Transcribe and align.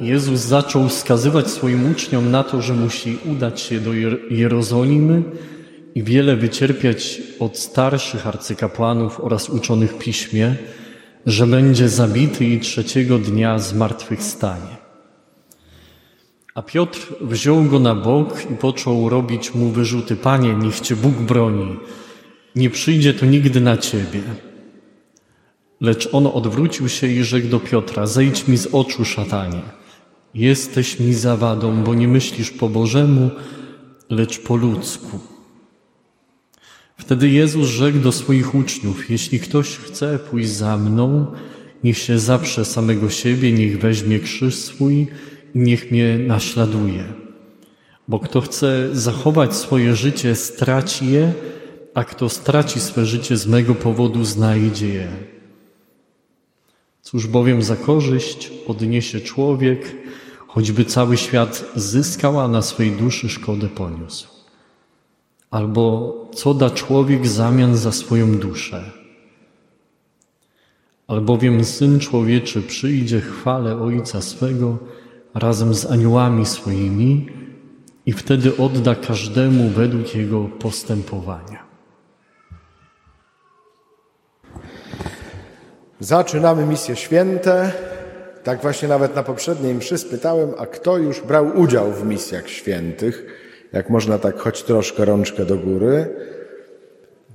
Jezus 0.00 0.40
zaczął 0.40 0.88
wskazywać 0.88 1.50
swoim 1.50 1.90
uczniom 1.92 2.30
na 2.30 2.44
to, 2.44 2.62
że 2.62 2.74
musi 2.74 3.18
udać 3.32 3.60
się 3.60 3.80
do 3.80 3.90
Jerozolimy 4.30 5.22
i 5.94 6.02
wiele 6.02 6.36
wycierpieć 6.36 7.22
od 7.38 7.58
starszych 7.58 8.26
arcykapłanów 8.26 9.20
oraz 9.20 9.48
uczonych 9.48 9.98
piśmie, 9.98 10.54
że 11.26 11.46
będzie 11.46 11.88
zabity 11.88 12.44
i 12.44 12.60
trzeciego 12.60 13.18
dnia 13.18 13.58
zmartwychwstanie. 13.58 14.80
A 16.54 16.62
Piotr 16.62 17.14
wziął 17.20 17.64
go 17.64 17.78
na 17.78 17.94
bok 17.94 18.50
i 18.50 18.54
począł 18.54 19.08
robić 19.08 19.54
mu 19.54 19.68
wyrzuty. 19.68 20.16
Panie, 20.16 20.54
niech 20.54 20.80
Cię 20.80 20.96
Bóg 20.96 21.14
broni. 21.14 21.76
Nie 22.56 22.70
przyjdzie 22.70 23.14
to 23.14 23.26
nigdy 23.26 23.60
na 23.60 23.76
Ciebie. 23.76 24.22
Lecz 25.80 26.08
on 26.12 26.26
odwrócił 26.26 26.88
się 26.88 27.06
i 27.06 27.24
rzekł 27.24 27.48
do 27.48 27.60
Piotra, 27.60 28.06
zejdź 28.06 28.48
mi 28.48 28.56
z 28.56 28.66
oczu, 28.66 29.04
szatanie. 29.04 29.79
Jesteś 30.34 31.00
mi 31.00 31.14
zawadą, 31.14 31.84
bo 31.84 31.94
nie 31.94 32.08
myślisz 32.08 32.50
po 32.50 32.68
Bożemu, 32.68 33.30
lecz 34.10 34.38
po 34.40 34.56
ludzku. 34.56 35.18
Wtedy 36.96 37.28
Jezus 37.28 37.68
rzekł 37.68 37.98
do 37.98 38.12
swoich 38.12 38.54
uczniów, 38.54 39.10
jeśli 39.10 39.40
ktoś 39.40 39.76
chce 39.76 40.18
pójść 40.18 40.50
za 40.50 40.76
mną, 40.76 41.26
niech 41.84 41.98
się 41.98 42.18
zaprze 42.18 42.64
samego 42.64 43.10
siebie, 43.10 43.52
niech 43.52 43.78
weźmie 43.78 44.20
krzyż 44.20 44.54
swój 44.54 45.06
i 45.54 45.58
niech 45.58 45.90
mnie 45.90 46.18
naśladuje. 46.18 47.04
Bo 48.08 48.18
kto 48.18 48.40
chce 48.40 48.88
zachować 48.92 49.56
swoje 49.56 49.96
życie, 49.96 50.34
straci 50.34 51.10
je, 51.10 51.32
a 51.94 52.04
kto 52.04 52.28
straci 52.28 52.80
swe 52.80 53.06
życie 53.06 53.36
z 53.36 53.46
mego 53.46 53.74
powodu, 53.74 54.24
znajdzie 54.24 54.88
je. 54.88 55.08
Cóż 57.02 57.26
bowiem 57.26 57.62
za 57.62 57.76
korzyść 57.76 58.52
odniesie 58.66 59.20
człowiek, 59.20 59.96
choćby 60.54 60.84
cały 60.84 61.16
świat 61.16 61.64
zyskał, 61.76 62.40
a 62.40 62.48
na 62.48 62.62
swej 62.62 62.92
duszy 62.92 63.28
szkodę 63.28 63.68
poniósł? 63.68 64.28
Albo 65.50 66.14
co 66.34 66.54
da 66.54 66.70
człowiek 66.70 67.22
w 67.22 67.28
zamian 67.28 67.76
za 67.76 67.92
swoją 67.92 68.38
duszę? 68.38 68.90
Albowiem 71.06 71.64
Syn 71.64 72.00
Człowieczy 72.00 72.62
przyjdzie 72.62 73.20
chwale 73.20 73.76
Ojca 73.76 74.20
swego 74.20 74.78
razem 75.34 75.74
z 75.74 75.86
aniołami 75.86 76.46
swoimi 76.46 77.26
i 78.06 78.12
wtedy 78.12 78.56
odda 78.56 78.94
każdemu 78.94 79.68
według 79.68 80.14
jego 80.14 80.44
postępowania. 80.44 81.62
Zaczynamy 86.00 86.66
misje 86.66 86.96
święte. 86.96 87.72
Tak 88.44 88.62
właśnie 88.62 88.88
nawet 88.88 89.16
na 89.16 89.22
poprzedniej 89.22 89.74
mszy 89.74 89.98
spytałem, 89.98 90.52
a 90.58 90.66
kto 90.66 90.98
już 90.98 91.20
brał 91.20 91.58
udział 91.58 91.92
w 91.92 92.06
misjach 92.06 92.48
świętych? 92.48 93.26
Jak 93.72 93.90
można 93.90 94.18
tak 94.18 94.38
choć 94.38 94.62
troszkę 94.62 95.04
rączkę 95.04 95.44
do 95.44 95.56
góry? 95.56 96.06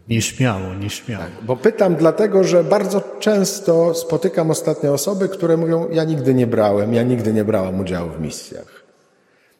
Nieśmiało, 0.09 0.73
nieśmiało. 0.79 1.23
Tak, 1.23 1.45
bo 1.45 1.55
pytam 1.55 1.95
dlatego, 1.95 2.43
że 2.43 2.63
bardzo 2.63 3.01
często 3.19 3.93
spotykam 3.93 4.51
ostatnio 4.51 4.93
osoby, 4.93 5.29
które 5.29 5.57
mówią: 5.57 5.87
Ja 5.91 6.03
nigdy 6.03 6.33
nie 6.33 6.47
brałem, 6.47 6.93
ja 6.93 7.03
nigdy 7.03 7.33
nie 7.33 7.43
brałam 7.43 7.79
udziału 7.79 8.09
w 8.09 8.21
misjach. 8.21 8.83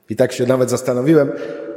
I 0.09 0.15
tak 0.15 0.31
się 0.31 0.45
nawet 0.45 0.69
zastanowiłem, 0.69 1.31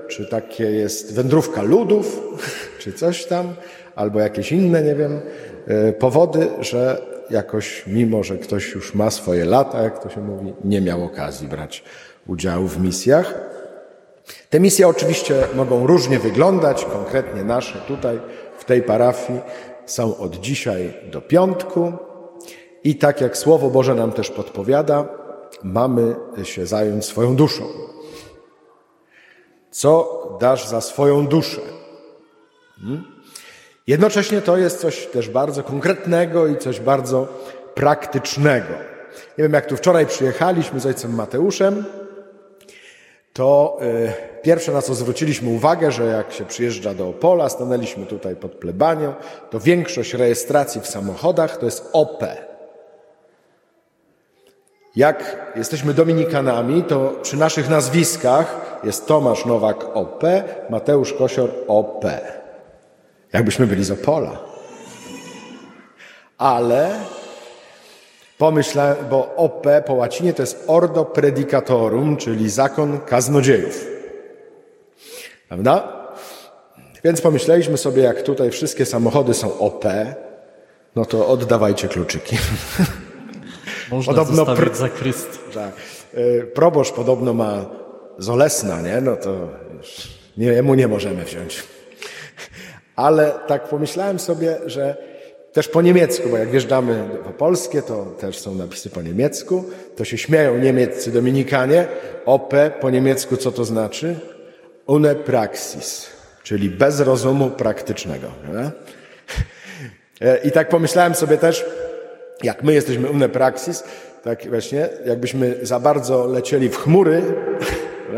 czy 0.09 0.27
takie 0.27 0.65
jest 0.65 1.15
wędrówka 1.15 1.63
ludów, 1.63 2.21
czy 2.81 2.93
coś 2.93 3.27
tam, 3.27 3.55
albo 3.97 4.21
jakieś 4.21 4.53
inne, 4.53 4.83
nie 4.83 4.95
wiem, 4.95 5.21
e, 5.67 5.93
powody, 5.93 6.49
że 6.61 7.03
jakoś, 7.31 7.85
mimo 7.87 8.23
że 8.25 8.37
ktoś 8.37 8.73
już 8.73 8.95
ma 8.95 9.11
swoje 9.11 9.45
lata, 9.45 9.83
jak 9.83 10.03
to 10.03 10.11
się 10.11 10.21
mówi, 10.21 10.53
nie 10.65 10.81
miał 10.81 11.05
okazji 11.05 11.49
brać 11.49 11.85
udziału 12.27 12.69
w 12.69 12.81
misjach. 12.81 13.35
Te 14.51 14.61
misje 14.61 14.89
oczywiście 14.89 15.49
mogą 15.55 15.87
różnie 15.87 16.19
wyglądać, 16.19 16.85
konkretnie 16.85 17.45
nasze 17.45 17.79
tutaj 17.79 18.21
w 18.59 18.65
tej 18.65 18.83
parafii 18.83 19.41
są 19.87 20.17
od 20.17 20.37
dzisiaj 20.37 20.95
do 21.11 21.21
piątku 21.21 21.93
i 22.85 22.97
tak 22.97 23.21
jak 23.21 23.37
Słowo 23.37 23.71
Boże 23.71 23.95
nam 23.95 24.13
też 24.13 24.31
podpowiada, 24.31 25.09
mamy 25.63 26.17
się 26.43 26.67
zająć 26.67 27.05
swoją 27.05 27.37
duszą. 27.37 27.65
Co 29.71 30.19
dasz 30.41 30.69
za 30.69 30.81
swoją 30.81 31.27
duszę? 31.27 31.61
Hmm? 32.81 33.18
Jednocześnie 33.89 34.41
to 34.41 34.57
jest 34.57 34.81
coś 34.81 35.07
też 35.07 35.29
bardzo 35.29 35.63
konkretnego 35.63 36.47
i 36.47 36.57
coś 36.57 36.81
bardzo 36.81 37.29
praktycznego. 37.75 38.75
Nie 39.39 39.45
wiem, 39.45 39.53
jak 39.53 39.67
tu 39.67 39.77
wczoraj 39.77 40.07
przyjechaliśmy 40.07 40.81
z 40.81 40.87
ojcem 40.87 41.15
Mateuszem, 41.15 41.85
to 43.33 43.79
y, 43.83 44.43
pierwsze 44.43 44.73
na 44.73 44.83
co 44.83 44.95
zwróciliśmy 44.95 45.51
uwagę, 45.51 45.93
że 45.93 46.07
jak 46.07 46.33
się 46.33 46.45
przyjeżdża 46.45 46.95
do 46.95 47.09
Opola, 47.09 47.49
stanęliśmy 47.49 48.07
tutaj 48.07 48.37
pod 48.37 48.53
plebanią, 48.53 49.15
to 49.51 49.61
większość 49.61 50.15
rejestracji 50.15 50.81
w 50.81 50.87
samochodach 50.87 51.57
to 51.57 51.65
jest 51.65 51.91
OP. 51.93 52.25
Jak 54.97 55.53
jesteśmy 55.57 55.95
dominikanami, 55.95 56.83
to 56.83 57.13
przy 57.23 57.37
naszych 57.37 57.69
nazwiskach 57.69 58.81
jest 58.85 59.07
Tomasz 59.07 59.45
Nowak 59.47 59.85
OP, 59.97 60.23
Mateusz 60.71 61.13
Kosior 61.13 61.51
OP. 61.69 62.05
Jakbyśmy 63.33 63.67
byli 63.67 63.85
z 63.85 63.91
Opola. 63.91 64.39
Ale 66.39 66.91
pomyślałem, 68.39 68.97
bo 69.11 69.35
OP 69.37 69.67
po 69.87 69.95
łacinie 69.95 70.33
to 70.33 70.43
jest 70.43 70.65
ordo 70.67 71.05
predicatorum, 71.05 72.17
czyli 72.17 72.51
zakon 72.51 73.01
kaznodziejów. 73.01 73.87
Prawda? 75.49 75.99
Więc 77.05 77.21
pomyśleliśmy 77.21 77.79
sobie, 77.79 78.03
jak 78.03 78.23
tutaj 78.23 78.51
wszystkie 78.51 78.87
samochody 78.87 79.35
są 79.35 79.59
OP, 79.59 79.85
no 80.97 81.05
to 81.05 81.29
oddawajcie 81.29 81.89
kluczyki. 81.89 82.37
Można 83.91 84.15
podobno 84.15 84.45
pr- 84.45 84.75
zakryst. 84.77 85.39
Tak. 85.55 85.73
Y, 86.15 86.51
proboszcz 86.55 86.93
podobno 86.93 87.35
ma 87.35 87.65
z 88.19 88.29
Olesna, 88.29 88.81
nie? 88.83 89.01
No 89.01 89.17
to 89.17 89.49
nie, 90.37 90.47
jemu 90.47 90.75
nie 90.75 90.89
możemy 90.89 91.25
wziąć. 91.25 91.63
Ale 92.99 93.33
tak 93.47 93.69
pomyślałem 93.69 94.19
sobie, 94.19 94.57
że 94.67 94.97
też 95.53 95.69
po 95.69 95.83
niemiecku, 95.83 96.29
bo 96.29 96.37
jak 96.37 96.51
wjeżdżamy 96.51 97.05
po 97.25 97.31
polskie, 97.31 97.83
to 97.83 98.05
też 98.05 98.39
są 98.39 98.55
napisy 98.55 98.91
po 98.91 99.03
niemiecku, 99.03 99.65
to 99.97 100.05
się 100.05 100.19
śmieją 100.19 100.59
niemieccy 100.59 101.13
dominikanie. 101.13 101.87
OP 102.27 102.55
po 102.81 102.91
niemiecku 102.91 103.37
co 103.37 103.53
to 103.53 103.65
znaczy? 103.65 104.17
Une 104.87 105.15
praxis, 105.15 106.07
czyli 106.43 106.71
bez 106.71 107.01
rozumu 107.01 107.51
praktycznego. 107.51 108.29
Nie? 108.53 108.71
I 110.45 110.51
tak 110.51 110.69
pomyślałem 110.69 111.15
sobie 111.15 111.37
też, 111.37 111.67
jak 112.43 112.63
my 112.63 112.75
jesteśmy 112.75 113.11
une 113.11 113.29
praxis, 113.29 113.85
tak 114.25 114.51
właśnie, 114.51 114.89
jakbyśmy 115.07 115.59
za 115.63 115.81
bardzo 115.81 116.27
lecieli 116.27 116.69
w 116.69 116.77
chmury, 116.77 117.23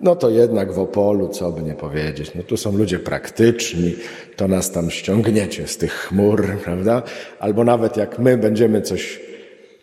no 0.00 0.16
to 0.16 0.30
jednak 0.30 0.72
w 0.72 0.78
Opolu, 0.78 1.28
co 1.28 1.50
by 1.50 1.62
nie 1.62 1.74
powiedzieć, 1.74 2.34
no 2.34 2.42
tu 2.42 2.56
są 2.56 2.76
ludzie 2.76 2.98
praktyczni, 2.98 3.96
to 4.36 4.48
nas 4.48 4.70
tam 4.70 4.90
ściągniecie 4.90 5.66
z 5.66 5.76
tych 5.76 5.92
chmur, 5.92 6.46
prawda? 6.64 7.02
Albo 7.38 7.64
nawet 7.64 7.96
jak 7.96 8.18
my 8.18 8.36
będziemy 8.36 8.82
coś 8.82 9.20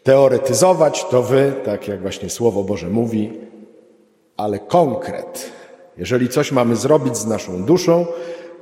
teoretyzować, 0.03 1.05
to 1.05 1.23
wy, 1.23 1.53
tak 1.65 1.87
jak 1.87 2.01
właśnie 2.01 2.29
Słowo 2.29 2.63
Boże 2.63 2.89
mówi, 2.89 3.33
ale 4.37 4.59
konkret. 4.59 5.51
Jeżeli 5.97 6.29
coś 6.29 6.51
mamy 6.51 6.75
zrobić 6.75 7.17
z 7.17 7.25
naszą 7.25 7.63
duszą, 7.63 8.05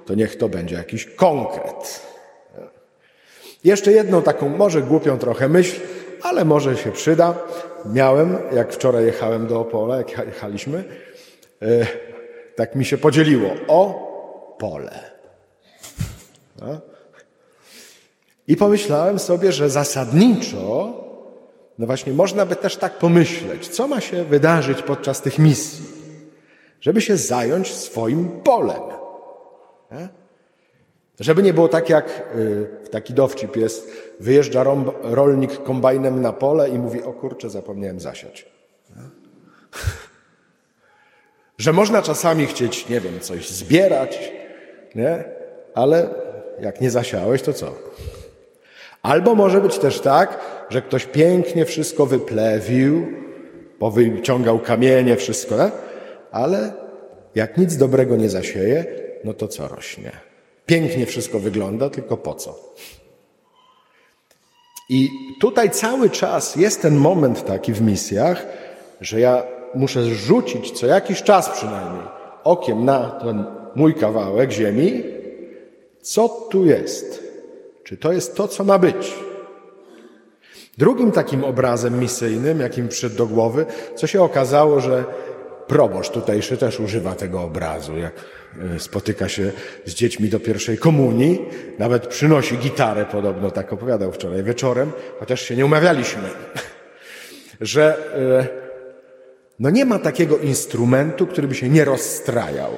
to 0.06 0.16
niech 0.16 0.36
to 0.36 0.50
będzie 0.50 0.76
jakiś 0.76 1.06
konkret. 1.06 2.02
Jeszcze 3.64 3.92
jedną 3.92 4.22
taką, 4.22 4.50
może 4.50 4.82
głupią 4.82 5.18
trochę 5.18 5.50
myśl, 5.50 5.82
ale 6.22 6.46
może 6.46 6.78
się 6.78 6.92
przyda. 6.92 7.34
Miałem, 7.94 8.38
jak 8.56 8.74
wczoraj 8.74 9.06
jechałem 9.06 9.48
do 9.48 9.60
Opola, 9.60 9.98
jak 9.98 10.10
jechaliśmy, 10.26 10.84
tak 12.56 12.76
mi 12.76 12.86
się 12.86 12.98
podzieliło. 12.98 13.50
O 13.68 14.04
pole. 14.60 15.12
No. 16.62 16.82
I 18.48 18.58
pomyślałem 18.58 19.20
sobie, 19.20 19.52
że 19.52 19.70
zasadniczo, 19.70 20.94
no 21.80 21.86
właśnie, 21.86 22.14
można 22.14 22.46
by 22.46 22.56
też 22.56 22.78
tak 22.78 22.98
pomyśleć, 22.98 23.68
co 23.68 23.88
ma 23.88 24.02
się 24.02 24.24
wydarzyć 24.24 24.82
podczas 24.82 25.22
tych 25.22 25.40
misji, 25.40 25.86
żeby 26.82 27.02
się 27.02 27.18
zająć 27.18 27.74
swoim 27.74 28.30
polem. 28.30 28.82
Nie? 29.92 30.10
Żeby 31.20 31.44
nie 31.44 31.54
było 31.54 31.68
tak, 31.68 31.90
jak 31.90 32.24
y, 32.36 32.90
taki 32.92 33.14
dowcip 33.14 33.56
jest, 33.56 33.92
wyjeżdża 34.20 34.66
rolnik 35.02 35.64
kombajnem 35.64 36.22
na 36.22 36.34
pole 36.34 36.70
i 36.70 36.80
mówi, 36.80 37.04
o 37.04 37.14
kurczę, 37.14 37.50
zapomniałem 37.50 38.00
zasiać. 38.00 38.46
Nie? 38.96 39.04
Że 41.58 41.74
można 41.74 42.02
czasami 42.02 42.46
chcieć, 42.46 42.90
nie 42.90 43.00
wiem, 43.00 43.20
coś 43.20 43.50
zbierać, 43.50 44.32
nie? 44.96 45.24
Ale 45.74 46.10
jak 46.62 46.82
nie 46.82 46.92
zasiałeś, 46.92 47.42
to 47.42 47.54
co? 47.54 47.74
Albo 49.02 49.36
może 49.36 49.62
być 49.62 49.78
też 49.78 50.00
tak, 50.00 50.40
że 50.70 50.82
ktoś 50.82 51.06
pięknie 51.06 51.66
wszystko 51.66 52.06
wyplewił, 52.06 53.08
powyciągał 53.80 54.60
kamienie, 54.60 55.16
wszystko, 55.16 55.58
tak? 55.58 55.72
ale 56.32 56.74
jak 57.36 57.58
nic 57.58 57.78
dobrego 57.78 58.16
nie 58.16 58.30
zasieje, 58.30 58.86
no 59.24 59.34
to 59.34 59.48
co 59.48 59.68
rośnie? 59.68 60.12
Pięknie 60.66 61.06
wszystko 61.06 61.40
wygląda, 61.40 61.90
tylko 61.90 62.18
po 62.18 62.36
co? 62.36 62.74
I 64.90 65.10
tutaj 65.42 65.70
cały 65.70 66.10
czas 66.10 66.56
jest 66.56 66.82
ten 66.82 66.96
moment 66.96 67.46
taki 67.46 67.74
w 67.74 67.82
misjach, 67.82 68.46
że 69.02 69.20
ja 69.20 69.44
muszę 69.76 70.06
rzucić 70.06 70.72
co 70.72 70.88
jakiś 70.88 71.24
czas 71.24 71.50
przynajmniej 71.50 72.04
okiem 72.44 72.86
na 72.86 73.10
ten 73.10 73.46
mój 73.76 73.94
kawałek 73.94 74.52
ziemi, 74.52 75.04
co 76.02 76.30
tu 76.30 76.66
jest. 76.66 77.24
Czy 77.84 77.98
to 77.98 78.12
jest 78.12 78.36
to, 78.36 78.48
co 78.48 78.64
ma 78.64 78.80
być? 78.80 79.14
Drugim 80.78 81.12
takim 81.12 81.44
obrazem 81.44 82.00
misyjnym, 82.00 82.60
jakim 82.60 82.88
przyszedł 82.88 83.16
do 83.16 83.28
głowy, 83.28 83.66
co 83.96 84.08
się 84.08 84.22
okazało, 84.22 84.80
że 84.80 85.04
proboszcz 85.68 86.12
tutejszy 86.12 86.58
też 86.58 86.80
używa 86.80 87.16
tego 87.16 87.42
obrazu, 87.42 87.98
jak 87.98 88.14
e, 88.76 88.80
spotyka 88.80 89.30
się 89.30 89.52
z 89.86 89.94
dziećmi 89.94 90.30
do 90.30 90.40
pierwszej 90.40 90.78
komunii, 90.78 91.50
nawet 91.80 92.08
przynosi 92.08 92.58
gitarę, 92.58 93.06
podobno 93.06 93.52
tak 93.52 93.74
opowiadał 93.74 94.12
wczoraj 94.12 94.44
wieczorem, 94.44 94.92
chociaż 95.20 95.42
się 95.42 95.56
nie 95.56 95.66
umawialiśmy, 95.66 96.30
że 97.62 97.98
e, 98.60 98.63
no 99.64 99.70
nie 99.70 99.86
ma 99.86 100.00
takiego 100.00 100.38
instrumentu, 100.38 101.28
który 101.28 101.48
by 101.48 101.56
się 101.56 101.70
nie 101.70 101.86
rozstrajał. 101.86 102.72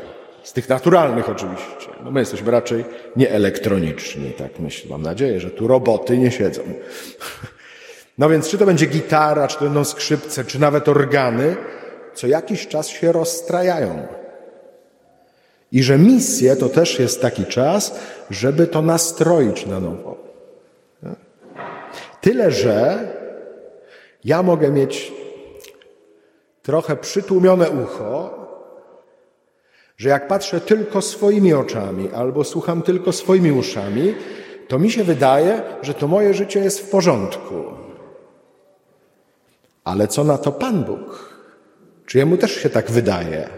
Z 0.44 0.54
tych 0.54 0.70
naturalnych 0.70 1.30
oczywiście. 1.30 1.88
No 2.04 2.12
my 2.12 2.20
jesteśmy 2.20 2.52
raczej 2.52 2.86
nieelektroniczni, 3.16 4.32
tak 4.32 4.60
myślę. 4.60 4.90
Mam 4.90 5.02
nadzieję, 5.02 5.40
że 5.40 5.50
tu 5.50 5.68
roboty 5.68 6.18
nie 6.18 6.32
siedzą. 6.32 6.62
No 8.18 8.30
więc 8.30 8.50
czy 8.50 8.58
to 8.58 8.66
będzie 8.66 8.86
gitara, 8.86 9.48
czy 9.48 9.58
to 9.58 9.64
będą 9.64 9.86
skrzypce, 9.86 10.44
czy 10.44 10.60
nawet 10.60 10.90
organy, 10.90 11.56
co 12.14 12.28
jakiś 12.28 12.68
czas 12.68 12.88
się 12.88 13.12
rozstrajają. 13.12 14.08
I 15.72 15.84
że 15.84 15.98
misje 15.98 16.56
to 16.56 16.70
też 16.70 17.00
jest 17.00 17.22
taki 17.22 17.46
czas, 17.46 18.00
żeby 18.30 18.68
to 18.68 18.82
nastroić 18.82 19.66
na 19.66 19.80
nowo. 19.80 20.18
Tyle, 22.22 22.52
że 22.52 23.00
ja 24.26 24.44
mogę 24.44 24.72
mieć 24.72 25.15
trochę 26.66 26.96
przytłumione 26.96 27.70
ucho, 27.70 28.30
że 29.98 30.10
jak 30.10 30.28
patrzę 30.28 30.62
tylko 30.62 31.02
swoimi 31.02 31.54
oczami 31.54 32.10
albo 32.14 32.44
słucham 32.44 32.82
tylko 32.82 33.12
swoimi 33.12 33.52
uszami, 33.52 34.16
to 34.68 34.80
mi 34.80 34.92
się 34.92 35.04
wydaje, 35.04 35.62
że 35.82 35.94
to 35.94 36.08
moje 36.08 36.34
życie 36.34 36.60
jest 36.60 36.80
w 36.80 36.90
porządku. 36.90 37.64
Ale 39.84 40.08
co 40.08 40.24
na 40.24 40.38
to 40.38 40.52
Pan 40.52 40.84
Bóg? 40.84 41.36
Czy 42.06 42.18
jemu 42.18 42.38
też 42.38 42.52
się 42.56 42.70
tak 42.70 42.92
wydaje? 42.92 43.50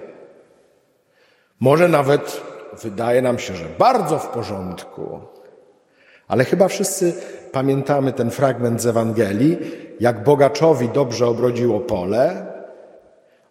Może 1.59 1.87
nawet 1.87 2.41
wydaje 2.83 3.21
nam 3.21 3.39
się, 3.39 3.55
że 3.55 3.65
bardzo 3.79 4.19
w 4.19 4.27
porządku. 4.27 5.19
Ale 6.27 6.45
chyba 6.45 6.67
wszyscy 6.67 7.13
pamiętamy 7.51 8.13
ten 8.13 8.31
fragment 8.31 8.81
z 8.81 8.87
Ewangelii, 8.87 9.57
jak 9.99 10.23
bogaczowi 10.23 10.89
dobrze 10.89 11.27
obrodziło 11.27 11.79
pole. 11.79 12.46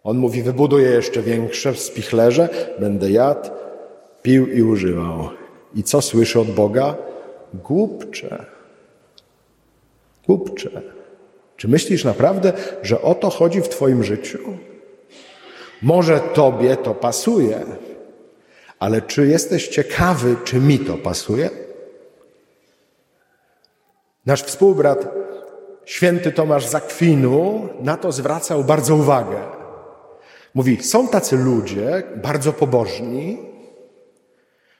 On 0.07 0.17
mówi: 0.17 0.43
Wybuduję 0.43 0.89
jeszcze 0.89 1.21
większe 1.21 1.75
spichlerze, 1.75 2.49
będę 2.79 3.11
jadł, 3.11 3.49
pił 4.21 4.47
i 4.47 4.61
używał. 4.61 5.29
I 5.75 5.83
co 5.83 6.01
słyszy 6.01 6.39
od 6.39 6.51
Boga? 6.51 6.95
Głupcze. 7.53 8.45
Głupcze. 10.27 10.81
Czy 11.57 11.67
myślisz 11.67 12.03
naprawdę, 12.03 12.53
że 12.81 13.01
o 13.01 13.15
to 13.15 13.29
chodzi 13.29 13.61
w 13.61 13.69
Twoim 13.69 14.03
życiu? 14.03 14.39
Może 15.81 16.19
Tobie 16.19 16.77
to 16.77 16.93
pasuje, 16.93 17.65
ale 18.79 19.01
czy 19.01 19.27
jesteś 19.27 19.67
ciekawy, 19.67 20.35
czy 20.43 20.59
mi 20.59 20.79
to 20.79 20.97
pasuje? 20.97 21.49
Nasz 24.25 24.43
współbrat, 24.43 25.07
święty 25.85 26.31
Tomasz 26.31 26.65
Zakwinu, 26.65 27.69
na 27.81 27.97
to 27.97 28.11
zwracał 28.11 28.63
bardzo 28.63 28.95
uwagę. 28.95 29.56
Mówi: 30.57 30.83
Są 30.83 31.07
tacy 31.07 31.37
ludzie, 31.37 32.03
bardzo 32.23 32.53
pobożni, 32.53 33.37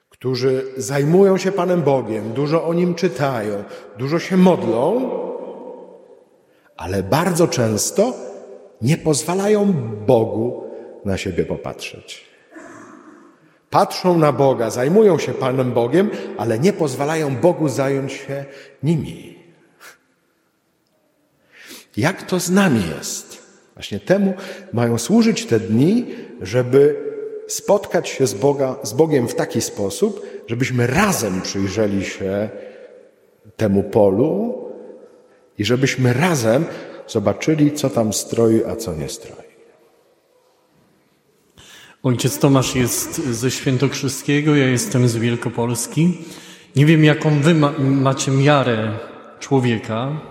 którzy 0.10 0.66
zajmują 0.78 1.38
się 1.38 1.52
Panem 1.52 1.82
Bogiem, 1.82 2.34
dużo 2.34 2.66
o 2.66 2.74
nim 2.74 2.96
czytają, 2.96 3.64
dużo 3.98 4.20
się 4.20 4.38
modlą, 4.38 5.10
ale 6.78 7.04
bardzo 7.04 7.48
często 7.48 8.14
nie 8.82 8.98
pozwalają 8.98 9.74
Bogu 10.08 10.64
na 11.06 11.18
siebie 11.18 11.46
popatrzeć. 11.46 12.26
Patrzą 13.70 14.18
na 14.18 14.32
Boga, 14.32 14.70
zajmują 14.70 15.20
się 15.20 15.34
Panem 15.34 15.72
Bogiem, 15.72 16.10
ale 16.38 16.60
nie 16.60 16.74
pozwalają 16.74 17.36
Bogu 17.36 17.70
zająć 17.70 18.14
się 18.14 18.46
nimi. 18.84 19.38
Jak 21.98 22.24
to 22.24 22.40
z 22.40 22.50
nami 22.50 22.82
jest? 22.98 23.47
Właśnie 23.78 24.00
temu 24.00 24.34
mają 24.74 24.98
służyć 24.98 25.46
te 25.46 25.60
dni, 25.60 26.06
żeby 26.42 26.96
spotkać 27.48 28.10
się 28.10 28.28
z, 28.28 28.34
Boga, 28.34 28.76
z 28.84 28.94
Bogiem 28.94 29.28
w 29.28 29.36
taki 29.36 29.62
sposób, 29.62 30.26
żebyśmy 30.48 30.88
razem 30.88 31.42
przyjrzeli 31.42 32.06
się 32.06 32.50
temu 33.58 33.84
polu 33.84 34.56
i 35.58 35.66
żebyśmy 35.66 36.14
razem 36.14 36.66
zobaczyli, 37.08 37.72
co 37.72 37.90
tam 37.90 38.14
stroi, 38.14 38.64
a 38.64 38.76
co 38.76 38.94
nie 38.96 39.10
stroi. 39.10 39.48
Ojciec 42.04 42.40
Tomasz 42.40 42.76
jest 42.76 43.16
ze 43.16 43.52
Świętokrzyskiego, 43.52 44.56
ja 44.56 44.68
jestem 44.68 45.08
z 45.08 45.18
Wielkopolski. 45.18 46.18
Nie 46.76 46.86
wiem, 46.86 47.04
jaką 47.04 47.40
wy 47.40 47.54
ma, 47.54 47.74
macie 47.80 48.32
miarę 48.32 49.00
człowieka. 49.40 50.22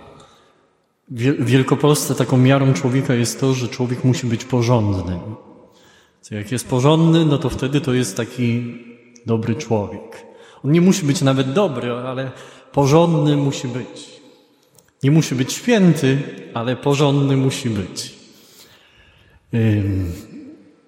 W 1.10 1.44
Wielkopolsce 1.44 2.14
taką 2.14 2.36
miarą 2.36 2.72
człowieka 2.72 3.14
jest 3.14 3.40
to, 3.40 3.54
że 3.54 3.68
człowiek 3.68 4.04
musi 4.04 4.26
być 4.26 4.44
porządny. 4.44 5.20
Co 6.20 6.34
jak 6.34 6.52
jest 6.52 6.68
porządny, 6.68 7.24
no 7.24 7.38
to 7.38 7.50
wtedy 7.50 7.80
to 7.80 7.94
jest 7.94 8.16
taki 8.16 8.74
dobry 9.26 9.54
człowiek. 9.54 10.26
On 10.64 10.72
nie 10.72 10.80
musi 10.80 11.06
być 11.06 11.22
nawet 11.22 11.52
dobry, 11.52 11.92
ale 11.92 12.30
porządny 12.72 13.36
musi 13.36 13.68
być. 13.68 14.20
Nie 15.02 15.10
musi 15.10 15.34
być 15.34 15.52
święty, 15.52 16.22
ale 16.54 16.76
porządny 16.76 17.36
musi 17.36 17.70
być. 17.70 18.14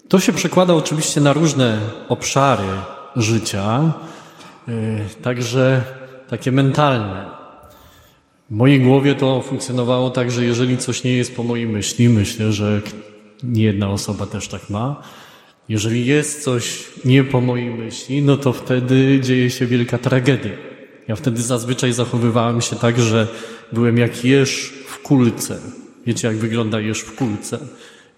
To 0.08 0.20
się 0.20 0.32
przekłada 0.32 0.75
oczywiście 0.75 1.20
na 1.20 1.32
różne 1.32 1.80
obszary 2.08 2.68
życia, 3.16 3.92
y, 4.68 5.22
także 5.22 5.82
takie 6.28 6.52
mentalne. 6.52 7.38
W 8.50 8.55
mojej 8.55 8.81
głowie 8.81 9.14
to 9.14 9.43
funkcjonowało 9.43 10.11
tak, 10.11 10.31
że 10.31 10.45
jeżeli 10.45 10.78
coś 10.78 11.05
nie 11.05 11.17
jest 11.17 11.37
po 11.37 11.43
mojej 11.43 11.67
myśli, 11.67 12.09
myślę, 12.09 12.52
że 12.52 12.83
nie 13.43 13.62
jedna 13.62 13.90
osoba 13.90 14.26
też 14.26 14.49
tak 14.49 14.71
ma. 14.71 15.02
Jeżeli 15.69 16.07
jest 16.07 16.43
coś 16.45 16.85
nie 17.05 17.25
po 17.25 17.40
mojej 17.40 17.71
myśli, 17.71 18.23
no 18.23 18.37
to 18.37 18.52
wtedy 18.52 19.21
dzieje 19.23 19.50
się 19.50 19.67
wielka 19.67 19.99
tragedia. 19.99 20.50
Ja 21.09 21.17
wtedy 21.17 21.43
zazwyczaj 21.43 21.93
zachowywałem 21.93 22.61
się 22.61 22.76
tak, 22.76 23.00
że 23.00 23.28
byłem 23.73 23.99
jak 23.99 24.25
jeż 24.25 24.73
w 24.87 25.02
kulce. 25.02 25.59
Wiecie, 26.07 26.28
jak 26.28 26.37
wygląda 26.37 26.81
jeż 26.81 27.00
w 27.00 27.14
kulce? 27.14 27.59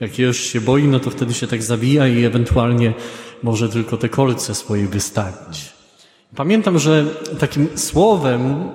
Jak 0.01 0.19
jeż 0.19 0.41
się 0.41 0.61
boi, 0.61 0.85
no 0.85 1.01
to 1.01 1.11
wtedy 1.11 1.35
się 1.35 1.47
tak 1.47 1.63
zawija 1.63 2.09
i 2.09 2.25
ewentualnie 2.25 2.95
może 3.43 3.69
tylko 3.69 3.97
te 3.97 4.09
kolce 4.09 4.55
swoje 4.55 4.87
wystawić. 4.87 5.73
Pamiętam, 6.37 6.79
że 6.79 7.07
takim 7.39 7.69
słowem, 7.75 8.71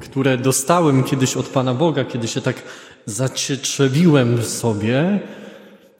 które 0.00 0.38
dostałem 0.38 1.04
kiedyś 1.04 1.36
od 1.36 1.48
Pana 1.48 1.74
Boga, 1.74 2.04
kiedy 2.04 2.28
się 2.28 2.40
tak 2.40 2.62
zacietrzewiłem 3.06 4.36
w 4.36 4.46
sobie, 4.46 5.20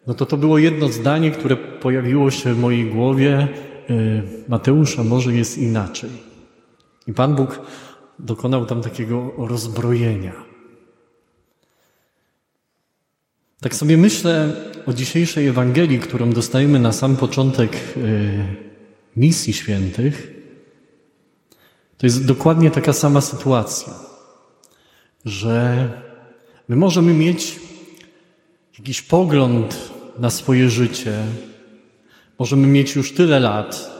no 0.06 0.14
to 0.14 0.26
to 0.26 0.36
było 0.36 0.58
jedno 0.58 0.88
zdanie, 0.88 1.30
które 1.30 1.56
pojawiło 1.56 2.30
się 2.30 2.54
w 2.54 2.58
mojej 2.58 2.84
głowie. 2.84 3.48
Y, 3.90 4.22
Mateusza, 4.48 5.04
może 5.04 5.32
jest 5.32 5.58
inaczej. 5.58 6.10
I 7.06 7.12
Pan 7.12 7.34
Bóg 7.34 7.60
dokonał 8.18 8.66
tam 8.66 8.82
takiego 8.82 9.32
rozbrojenia. 9.38 10.32
Tak 13.60 13.74
sobie 13.74 13.96
myślę 13.96 14.52
o 14.86 14.92
dzisiejszej 14.92 15.46
Ewangelii, 15.46 15.98
którą 15.98 16.30
dostajemy 16.30 16.78
na 16.78 16.92
sam 16.92 17.16
początek 17.16 17.76
y, 17.96 18.30
misji 19.16 19.52
świętych. 19.52 20.39
To 22.00 22.06
jest 22.06 22.26
dokładnie 22.26 22.70
taka 22.70 22.92
sama 22.92 23.20
sytuacja, 23.20 23.92
że 25.24 25.88
my 26.68 26.76
możemy 26.76 27.14
mieć 27.14 27.60
jakiś 28.78 29.02
pogląd 29.02 29.90
na 30.18 30.30
swoje 30.30 30.70
życie, 30.70 31.22
możemy 32.38 32.66
mieć 32.66 32.96
już 32.96 33.14
tyle 33.14 33.40
lat, 33.40 33.90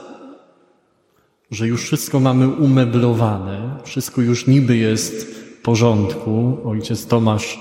że 1.51 1.67
już 1.67 1.83
wszystko 1.83 2.19
mamy 2.19 2.47
umeblowane, 2.47 3.77
wszystko 3.83 4.21
już 4.21 4.47
niby 4.47 4.77
jest 4.77 5.25
w 5.25 5.61
porządku. 5.61 6.57
Ojciec 6.65 7.05
Tomasz 7.05 7.59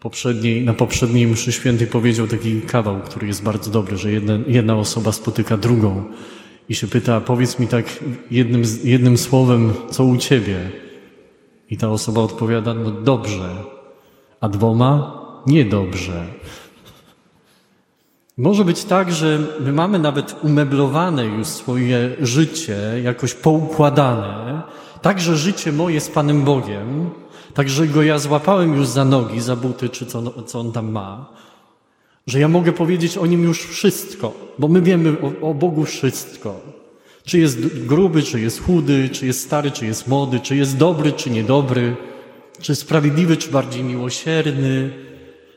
poprzedniej, 0.00 0.64
na 0.64 0.74
poprzedniej 0.74 1.26
mszy 1.26 1.52
świętej 1.52 1.86
powiedział 1.86 2.26
taki 2.26 2.60
kawał, 2.60 3.00
który 3.00 3.26
jest 3.26 3.42
bardzo 3.42 3.70
dobry, 3.70 3.96
że 3.96 4.12
jedna, 4.12 4.38
jedna 4.46 4.76
osoba 4.76 5.12
spotyka 5.12 5.56
drugą 5.56 6.04
i 6.68 6.74
się 6.74 6.86
pyta, 6.86 7.20
powiedz 7.20 7.58
mi 7.58 7.66
tak 7.66 7.84
jednym, 8.30 8.62
jednym 8.84 9.18
słowem, 9.18 9.72
co 9.90 10.04
u 10.04 10.16
ciebie? 10.16 10.70
I 11.70 11.76
ta 11.76 11.88
osoba 11.88 12.20
odpowiada, 12.20 12.74
no 12.74 12.90
dobrze, 12.90 13.56
a 14.40 14.48
dwoma 14.48 15.22
niedobrze. 15.46 16.26
Może 18.38 18.64
być 18.64 18.84
tak, 18.84 19.12
że 19.12 19.38
my 19.60 19.72
mamy 19.72 19.98
nawet 19.98 20.36
umeblowane 20.42 21.26
już 21.26 21.46
swoje 21.46 22.16
życie, 22.20 22.78
jakoś 23.04 23.34
poukładane, 23.34 24.62
tak, 25.02 25.20
że 25.20 25.36
życie 25.36 25.72
moje 25.72 26.00
z 26.00 26.08
Panem 26.08 26.42
Bogiem, 26.42 27.10
tak, 27.54 27.68
że 27.68 27.86
Go 27.86 28.02
ja 28.02 28.18
złapałem 28.18 28.74
już 28.74 28.86
za 28.86 29.04
nogi, 29.04 29.40
za 29.40 29.56
buty, 29.56 29.88
czy 29.88 30.06
co, 30.06 30.42
co 30.42 30.60
On 30.60 30.72
tam 30.72 30.92
ma, 30.92 31.26
że 32.26 32.40
ja 32.40 32.48
mogę 32.48 32.72
powiedzieć 32.72 33.18
o 33.18 33.26
Nim 33.26 33.42
już 33.42 33.66
wszystko, 33.66 34.32
bo 34.58 34.68
my 34.68 34.82
wiemy 34.82 35.16
o, 35.20 35.50
o 35.50 35.54
Bogu 35.54 35.84
wszystko. 35.84 36.60
Czy 37.24 37.38
jest 37.38 37.86
gruby, 37.86 38.22
czy 38.22 38.40
jest 38.40 38.62
chudy, 38.62 39.08
czy 39.08 39.26
jest 39.26 39.40
stary, 39.40 39.70
czy 39.70 39.86
jest 39.86 40.08
młody, 40.08 40.40
czy 40.40 40.56
jest 40.56 40.76
dobry, 40.76 41.12
czy 41.12 41.30
niedobry, 41.30 41.96
czy 42.60 42.74
sprawiedliwy, 42.74 43.36
czy 43.36 43.50
bardziej 43.50 43.84
miłosierny. 43.84 44.90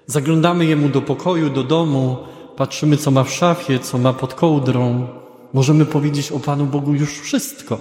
Zaglądamy 0.05 0.65
Jemu 0.65 0.89
do 0.89 1.01
pokoju, 1.01 1.49
do 1.49 1.63
domu, 1.63 2.17
patrzymy, 2.55 2.97
co 2.97 3.11
ma 3.11 3.23
w 3.23 3.31
szafie, 3.31 3.79
co 3.79 3.97
ma 3.97 4.13
pod 4.13 4.33
kołdrą. 4.33 5.07
Możemy 5.53 5.85
powiedzieć 5.85 6.31
o 6.31 6.39
Panu 6.39 6.65
Bogu 6.65 6.93
już 6.93 7.19
wszystko. 7.19 7.79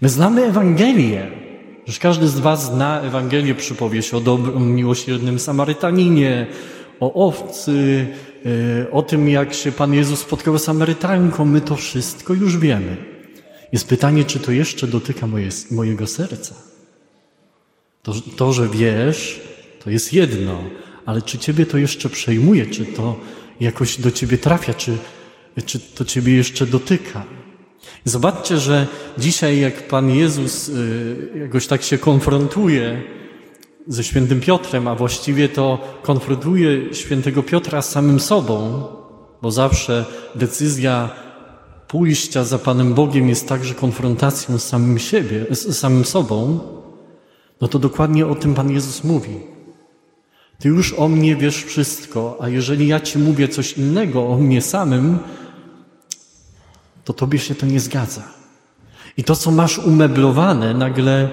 My 0.00 0.08
znamy 0.08 0.44
Ewangelię. 0.44 1.30
Że 1.86 2.00
każdy 2.00 2.28
z 2.28 2.38
Was 2.38 2.64
zna 2.64 3.00
Ewangelię, 3.00 3.54
przypowieść 3.54 4.14
o 4.14 4.20
dobrym, 4.20 4.74
miłosiernym 4.74 5.38
Samarytaninie, 5.38 6.46
o 7.00 7.26
owcy, 7.26 8.06
e, 8.84 8.90
o 8.90 9.02
tym, 9.02 9.28
jak 9.28 9.54
się 9.54 9.72
Pan 9.72 9.94
Jezus 9.94 10.20
spotkał 10.20 10.58
z 10.58 10.62
Samarytanką. 10.62 11.44
My 11.44 11.60
to 11.60 11.76
wszystko 11.76 12.34
już 12.34 12.58
wiemy. 12.58 12.96
Jest 13.72 13.88
pytanie, 13.88 14.24
czy 14.24 14.40
to 14.40 14.52
jeszcze 14.52 14.86
dotyka 14.86 15.26
moje, 15.26 15.48
mojego 15.70 16.06
serca. 16.06 16.54
To, 18.02 18.12
to, 18.36 18.52
że 18.52 18.68
wiesz, 18.68 19.40
to 19.84 19.90
jest 19.90 20.12
jedno, 20.12 20.64
ale 21.06 21.22
czy 21.22 21.38
Ciebie 21.38 21.66
to 21.66 21.78
jeszcze 21.78 22.08
przejmuje, 22.08 22.66
czy 22.66 22.86
to 22.86 23.20
jakoś 23.60 24.00
do 24.00 24.10
Ciebie 24.10 24.38
trafia, 24.38 24.74
czy, 24.74 24.98
czy 25.66 25.80
to 25.80 26.04
Ciebie 26.04 26.34
jeszcze 26.34 26.66
dotyka? 26.66 27.24
Zobaczcie, 28.04 28.58
że 28.58 28.86
dzisiaj 29.18 29.60
jak 29.60 29.88
Pan 29.88 30.10
Jezus 30.10 30.68
y, 30.68 31.38
jakoś 31.40 31.66
tak 31.66 31.82
się 31.82 31.98
konfrontuje 31.98 33.02
ze 33.88 34.04
świętym 34.04 34.40
Piotrem, 34.40 34.88
a 34.88 34.94
właściwie 34.94 35.48
to 35.48 35.78
konfrontuje 36.02 36.94
świętego 36.94 37.42
Piotra 37.42 37.82
z 37.82 37.90
samym 37.90 38.20
sobą, 38.20 38.84
bo 39.42 39.50
zawsze 39.50 40.04
decyzja 40.34 41.10
pójścia 41.88 42.44
za 42.44 42.58
Panem 42.58 42.94
Bogiem 42.94 43.28
jest 43.28 43.48
także 43.48 43.74
konfrontacją 43.74 44.58
z 44.58 44.64
samym 44.64 44.98
siebie, 44.98 45.46
z 45.50 45.78
samym 45.78 46.04
sobą, 46.04 46.60
no 47.60 47.68
to 47.68 47.78
dokładnie 47.78 48.26
o 48.26 48.34
tym 48.34 48.54
Pan 48.54 48.70
Jezus 48.70 49.04
mówi. 49.04 49.40
Ty 50.58 50.68
już 50.68 50.92
o 50.92 51.08
mnie 51.08 51.36
wiesz 51.36 51.64
wszystko, 51.64 52.38
a 52.40 52.48
jeżeli 52.48 52.88
ja 52.88 53.00
Ci 53.00 53.18
mówię 53.18 53.48
coś 53.48 53.72
innego 53.72 54.28
o 54.28 54.36
mnie 54.36 54.62
samym, 54.62 55.18
to 57.04 57.12
Tobie 57.12 57.38
się 57.38 57.54
to 57.54 57.66
nie 57.66 57.80
zgadza. 57.80 58.22
I 59.16 59.24
to, 59.24 59.36
co 59.36 59.50
masz 59.50 59.78
umeblowane, 59.78 60.74
nagle, 60.74 61.28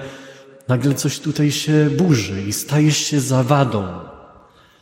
nagle 0.67 0.93
coś 0.93 1.19
tutaj 1.19 1.51
się 1.51 1.89
burzy 1.97 2.41
i 2.47 2.53
stajesz 2.53 2.97
się 2.97 3.19
zawadą. 3.19 3.87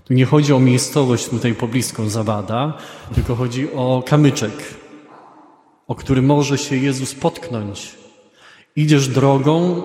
Tu 0.05 0.13
nie 0.13 0.25
chodzi 0.25 0.53
o 0.53 0.59
miejscowość 0.59 1.29
tutaj 1.29 1.53
pobliską 1.53 2.09
zawada, 2.09 2.77
tylko 3.15 3.35
chodzi 3.35 3.73
o 3.73 4.03
kamyczek, 4.05 4.53
o 5.87 5.95
który 5.95 6.21
może 6.21 6.57
się 6.57 6.75
Jezus 6.75 7.15
potknąć. 7.15 7.95
Idziesz 8.75 9.07
drogą, 9.07 9.81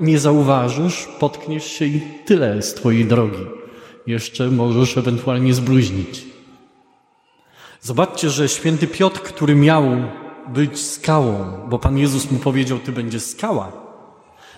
nie 0.00 0.18
zauważysz, 0.18 1.08
potkniesz 1.20 1.66
się 1.66 1.84
i 1.84 2.00
tyle 2.24 2.62
z 2.62 2.74
Twojej 2.74 3.04
drogi. 3.04 3.46
Jeszcze 4.06 4.50
możesz 4.50 4.98
ewentualnie 4.98 5.54
zbluźnić. 5.54 6.24
Zobaczcie, 7.80 8.30
że 8.30 8.48
święty 8.48 8.86
Piotr, 8.86 9.20
który 9.20 9.54
miał 9.54 9.84
być 10.48 10.80
skałą, 10.80 11.60
bo 11.68 11.78
Pan 11.78 11.98
Jezus 11.98 12.30
mu 12.30 12.38
powiedział, 12.38 12.78
Ty 12.78 12.92
będziesz 12.92 13.22
skała. 13.22 13.87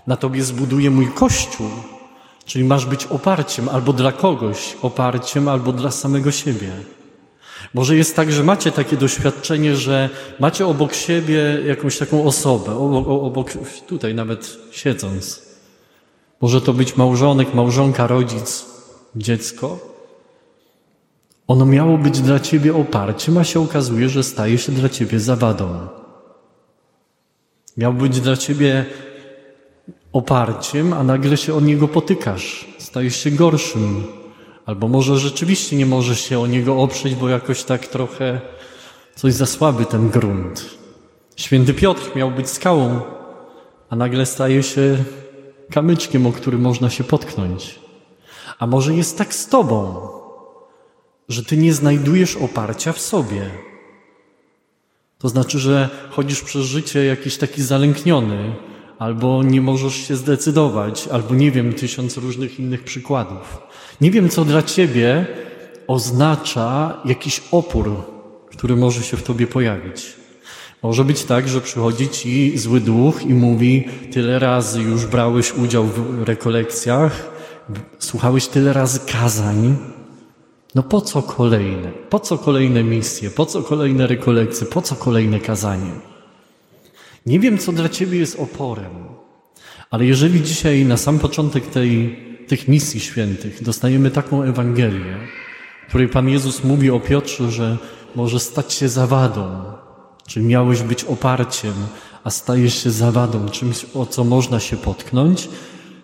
Na 0.07 0.17
Tobie 0.17 0.43
zbuduję 0.43 0.91
mój 0.91 1.09
kościół. 1.09 1.71
Czyli 2.45 2.65
masz 2.65 2.87
być 2.87 3.07
oparciem 3.07 3.69
albo 3.69 3.93
dla 3.93 4.13
kogoś, 4.13 4.77
oparciem 4.83 5.49
albo 5.49 5.73
dla 5.73 5.91
samego 5.91 6.31
siebie. 6.31 6.73
Może 7.75 7.97
jest 7.97 8.17
tak, 8.17 8.33
że 8.33 8.45
macie 8.45 8.73
takie 8.73 8.97
doświadczenie, 8.97 9.77
że 9.77 10.11
macie 10.41 10.67
obok 10.67 10.95
siebie 10.95 11.59
jakąś 11.67 11.99
taką 11.99 12.25
osobę, 12.25 12.77
obok, 12.77 13.09
obok 13.09 13.51
tutaj 13.87 14.15
nawet 14.15 14.59
siedząc. 14.71 15.43
Może 16.41 16.61
to 16.61 16.73
być 16.73 16.97
małżonek, 16.97 17.55
małżonka, 17.55 18.07
rodzic, 18.07 18.67
dziecko. 19.17 19.79
Ono 21.47 21.67
miało 21.67 21.99
być 21.99 22.21
dla 22.21 22.41
ciebie 22.41 22.77
oparciem, 22.77 23.39
a 23.39 23.45
się 23.45 23.61
okazuje, 23.61 24.09
że 24.09 24.23
staje 24.23 24.59
się 24.59 24.73
dla 24.73 24.89
ciebie 24.89 25.21
zawadą. 25.21 25.89
Miał 27.77 27.93
być 27.93 28.21
dla 28.21 28.37
ciebie 28.37 28.87
oparciem, 30.13 30.93
a 30.93 31.03
nagle 31.05 31.37
się 31.37 31.55
o 31.55 31.61
niego 31.61 31.89
potykasz. 31.89 32.67
Stajesz 32.79 33.17
się 33.17 33.31
gorszym. 33.31 34.05
Albo 34.67 34.89
może 34.89 35.19
rzeczywiście 35.19 35.77
nie 35.77 35.87
możesz 35.87 36.21
się 36.21 36.41
o 36.41 36.47
niego 36.47 36.83
oprzeć, 36.83 37.15
bo 37.15 37.29
jakoś 37.29 37.65
tak 37.65 37.87
trochę 37.87 38.41
coś 39.15 39.35
za 39.35 39.47
słaby 39.47 39.85
ten 39.85 40.11
grunt. 40.11 40.65
Święty 41.37 41.75
Piotr 41.75 42.17
miał 42.17 42.31
być 42.31 42.49
skałą, 42.49 43.01
a 43.91 43.97
nagle 43.97 44.27
staje 44.27 44.63
się 44.63 45.05
kamyczkiem, 45.71 46.27
o 46.27 46.33
który 46.33 46.59
można 46.59 46.91
się 46.91 47.05
potknąć. 47.05 47.79
A 48.59 48.67
może 48.67 48.95
jest 48.95 49.19
tak 49.19 49.35
z 49.35 49.47
tobą, 49.47 50.09
że 51.29 51.45
ty 51.45 51.57
nie 51.57 51.75
znajdujesz 51.75 52.37
oparcia 52.37 52.93
w 52.93 53.01
sobie. 53.01 53.51
To 55.19 55.29
znaczy, 55.29 55.59
że 55.59 55.89
chodzisz 56.11 56.43
przez 56.43 56.67
życie 56.67 57.05
jakiś 57.05 57.37
taki 57.37 57.63
zalękniony, 57.63 58.55
albo 59.01 59.43
nie 59.43 59.61
możesz 59.61 59.95
się 59.95 60.17
zdecydować, 60.17 61.09
albo 61.09 61.35
nie 61.35 61.51
wiem, 61.51 61.73
tysiąc 61.73 62.17
różnych 62.17 62.61
innych 62.61 62.85
przykładów. 62.85 63.59
Nie 64.01 64.11
wiem, 64.11 64.29
co 64.29 64.45
dla 64.45 64.63
ciebie 64.63 65.27
oznacza 65.87 67.01
jakiś 67.05 67.43
opór, 67.53 68.03
który 68.51 68.77
może 68.77 69.03
się 69.03 69.17
w 69.17 69.23
tobie 69.23 69.47
pojawić. 69.47 70.17
Może 70.83 71.05
być 71.05 71.25
tak, 71.25 71.49
że 71.49 71.61
przychodzi 71.61 72.09
ci 72.09 72.59
zły 72.59 72.81
duch 72.81 73.27
i 73.27 73.35
mówi: 73.35 73.89
Tyle 74.13 74.39
razy 74.39 74.83
już 74.83 75.07
brałeś 75.07 75.55
udział 75.55 75.85
w 75.85 76.23
rekolekcjach, 76.23 77.31
słuchałeś 77.99 78.47
tyle 78.47 78.73
razy 78.73 79.01
kazań, 79.13 79.77
no 80.75 80.83
po 80.83 81.01
co 81.01 81.23
kolejne? 81.23 81.93
Po 82.11 82.21
co 82.21 82.39
kolejne 82.39 82.85
misje? 82.85 83.31
Po 83.31 83.47
co 83.47 83.63
kolejne 83.63 84.07
rekolekcje? 84.07 84.67
Po 84.67 84.83
co 84.83 84.97
kolejne 84.97 85.41
kazanie? 85.41 86.10
Nie 87.27 87.41
wiem, 87.41 87.59
co 87.59 87.73
dla 87.73 87.89
Ciebie 87.89 88.19
jest 88.19 88.41
oporem, 88.41 88.91
ale 89.91 90.07
jeżeli 90.07 90.43
dzisiaj 90.43 90.85
na 90.85 90.97
sam 90.97 91.19
początek 91.19 91.67
tej, 91.67 92.19
tych 92.49 92.69
misji 92.69 93.01
świętych 93.01 93.63
dostajemy 93.63 94.11
taką 94.11 94.43
Ewangelię, 94.43 95.17
w 95.85 95.89
której 95.89 96.09
Pan 96.09 96.29
Jezus 96.29 96.65
mówi 96.65 96.91
o 96.91 97.01
Piotrze, 97.01 97.51
że 97.51 97.79
może 98.15 98.41
stać 98.41 98.73
się 98.73 98.89
zawadą, 98.89 99.63
czyli 100.27 100.47
miałeś 100.47 100.83
być 100.83 101.05
oparciem, 101.05 101.75
a 102.25 102.31
stajesz 102.31 102.83
się 102.83 102.91
zawadą, 102.91 103.49
czymś, 103.49 103.87
o 103.95 104.07
co 104.07 104.25
można 104.25 104.61
się 104.61 104.77
potknąć, 104.77 105.49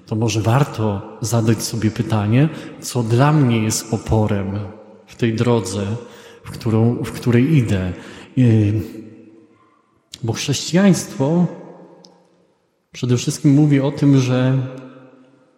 to 0.07 0.17
może 0.17 0.41
warto 0.41 1.19
zadać 1.21 1.63
sobie 1.63 1.91
pytanie, 1.91 2.49
co 2.81 3.03
dla 3.03 3.33
mnie 3.33 3.63
jest 3.63 3.95
oporem 3.95 4.59
w 5.07 5.15
tej 5.15 5.35
drodze, 5.35 5.87
w, 6.45 6.51
którą, 6.51 6.95
w 7.05 7.13
której 7.13 7.57
idę. 7.57 7.93
Bo 10.27 10.33
chrześcijaństwo 10.33 11.47
przede 12.93 13.17
wszystkim 13.17 13.51
mówi 13.51 13.81
o 13.81 13.91
tym, 13.91 14.21
że, 14.21 14.59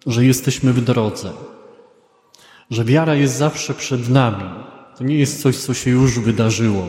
że 0.06 0.24
jesteśmy 0.24 0.72
w 0.72 0.80
drodze, 0.80 1.32
że 2.70 2.84
wiara 2.84 3.14
jest 3.14 3.36
zawsze 3.36 3.74
przed 3.74 4.08
nami. 4.08 4.44
To 4.98 5.04
nie 5.04 5.18
jest 5.18 5.42
coś, 5.42 5.56
co 5.56 5.74
się 5.74 5.90
już 5.90 6.18
wydarzyło, 6.18 6.86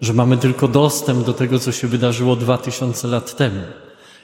że 0.00 0.12
mamy 0.12 0.36
tylko 0.36 0.68
dostęp 0.68 1.24
do 1.24 1.32
tego, 1.32 1.58
co 1.58 1.72
się 1.72 1.88
wydarzyło 1.88 2.36
dwa 2.36 2.58
tysiące 2.58 3.08
lat 3.08 3.36
temu. 3.36 3.62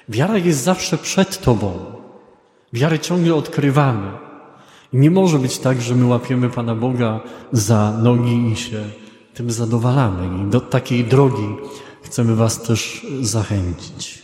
Wiara 0.09 0.39
jest 0.39 0.63
zawsze 0.63 0.99
przed 0.99 1.41
Tobą. 1.41 1.79
Wiarę 2.73 2.99
ciągle 2.99 3.35
odkrywamy. 3.35 4.11
Nie 4.93 5.11
może 5.11 5.39
być 5.39 5.59
tak, 5.59 5.83
że 5.83 5.95
my 5.95 6.07
łapiemy 6.07 6.51
Pana 6.51 6.75
Boga 6.75 7.21
za 7.53 7.99
nogi 8.03 8.53
i 8.53 8.57
się 8.57 8.85
tym 9.35 9.51
zadowalamy. 9.51 10.43
I 10.43 10.51
do 10.51 10.61
takiej 10.61 11.05
drogi 11.05 11.49
chcemy 12.07 12.37
Was 12.37 12.63
też 12.63 13.07
zachęcić. 13.21 14.23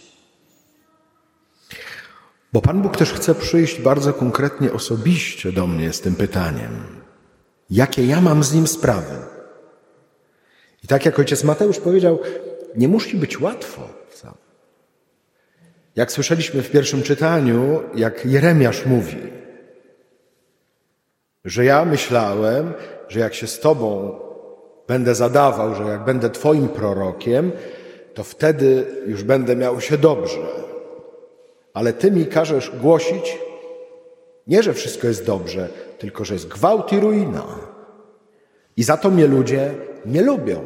Bo 2.52 2.60
Pan 2.62 2.82
Bóg 2.82 2.96
też 2.96 3.12
chce 3.12 3.34
przyjść 3.34 3.80
bardzo 3.80 4.12
konkretnie, 4.12 4.72
osobiście 4.72 5.52
do 5.52 5.66
mnie 5.66 5.92
z 5.92 6.00
tym 6.00 6.14
pytaniem: 6.14 6.86
jakie 7.70 8.06
ja 8.06 8.20
mam 8.20 8.44
z 8.44 8.54
nim 8.54 8.66
sprawy? 8.66 9.14
I 10.84 10.86
tak 10.86 11.06
jak 11.06 11.18
ojciec 11.18 11.44
Mateusz 11.44 11.78
powiedział, 11.78 12.18
nie 12.76 12.88
musi 12.88 13.16
być 13.16 13.40
łatwo 13.40 13.88
wcale. 14.08 14.34
Jak 15.96 16.12
słyszeliśmy 16.12 16.62
w 16.62 16.70
pierwszym 16.70 17.02
czytaniu, 17.02 17.82
jak 17.94 18.26
Jeremiasz 18.26 18.86
mówi, 18.86 19.16
że 21.44 21.64
ja 21.64 21.84
myślałem, 21.84 22.72
że 23.08 23.20
jak 23.20 23.34
się 23.34 23.46
z 23.46 23.60
Tobą 23.60 24.18
będę 24.88 25.14
zadawał, 25.14 25.74
że 25.74 25.82
jak 25.82 26.04
będę 26.04 26.30
Twoim 26.30 26.68
prorokiem, 26.68 27.52
to 28.14 28.24
wtedy 28.24 28.86
już 29.06 29.22
będę 29.24 29.56
miał 29.56 29.80
się 29.80 29.98
dobrze. 29.98 30.46
Ale 31.74 31.92
Ty 31.92 32.10
mi 32.10 32.26
każesz 32.26 32.70
głosić 32.70 33.38
nie, 34.46 34.62
że 34.62 34.74
wszystko 34.74 35.06
jest 35.06 35.26
dobrze, 35.26 35.68
tylko 35.98 36.24
że 36.24 36.34
jest 36.34 36.48
gwałt 36.48 36.92
i 36.92 37.00
ruina. 37.00 37.44
I 38.76 38.82
za 38.82 38.96
to 38.96 39.10
mnie 39.10 39.26
ludzie 39.26 39.74
nie 40.06 40.22
lubią. 40.22 40.60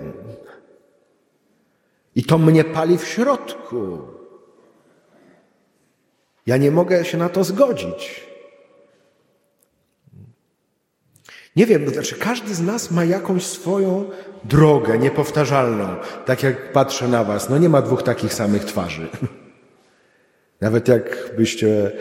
I 2.14 2.24
to 2.24 2.38
mnie 2.38 2.64
pali 2.64 2.98
w 2.98 3.06
środku. 3.06 3.98
Ja 6.46 6.56
nie 6.56 6.70
mogę 6.70 7.04
się 7.04 7.18
na 7.18 7.28
to 7.28 7.44
zgodzić. 7.44 8.25
Nie 11.56 11.66
wiem, 11.66 11.88
znaczy 11.88 12.14
każdy 12.14 12.54
z 12.54 12.60
nas 12.60 12.90
ma 12.90 13.04
jakąś 13.04 13.46
swoją 13.46 14.04
drogę 14.44 14.98
niepowtarzalną. 14.98 15.88
Tak 16.26 16.42
jak 16.42 16.72
patrzę 16.72 17.08
na 17.08 17.24
was, 17.24 17.48
no 17.48 17.58
nie 17.58 17.68
ma 17.68 17.82
dwóch 17.82 18.02
takich 18.02 18.34
samych 18.34 18.64
twarzy. 18.64 19.08
Nawet 20.60 20.88
jakbyście 20.88 21.92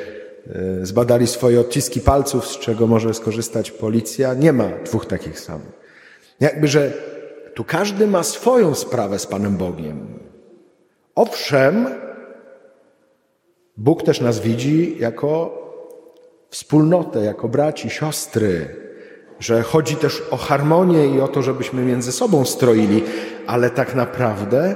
e, 0.48 0.86
zbadali 0.86 1.28
swoje 1.28 1.60
odciski 1.60 2.02
palców, 2.02 2.48
z 2.48 2.60
czego 2.60 2.88
może 2.88 3.14
skorzystać 3.14 3.72
policja, 3.72 4.34
nie 4.34 4.54
ma 4.54 4.70
dwóch 4.86 5.06
takich 5.06 5.40
samych. 5.40 5.72
Jakby, 6.40 6.68
że 6.68 6.94
tu 7.54 7.64
każdy 7.64 8.08
ma 8.08 8.24
swoją 8.24 8.76
sprawę 8.76 9.20
z 9.20 9.28
Panem 9.28 9.58
Bogiem. 9.58 10.20
Owszem, 11.16 11.88
Bóg 13.78 14.04
też 14.04 14.22
nas 14.22 14.40
widzi 14.40 14.96
jako 15.00 15.62
wspólnotę, 16.50 17.24
jako 17.24 17.48
braci, 17.48 17.90
siostry, 17.90 18.85
że 19.40 19.64
chodzi 19.64 19.96
też 19.96 20.24
o 20.32 20.38
harmonię 20.38 21.08
i 21.08 21.22
o 21.22 21.28
to, 21.28 21.42
żebyśmy 21.42 21.86
między 21.86 22.12
sobą 22.12 22.46
stroili, 22.46 23.04
ale 23.48 23.70
tak 23.70 23.96
naprawdę, 23.96 24.76